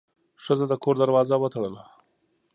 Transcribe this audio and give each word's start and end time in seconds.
ښځه 0.43 0.65
د 0.69 0.73
کور 0.83 0.95
دروازه 1.01 1.35
وتړله. 1.39 1.83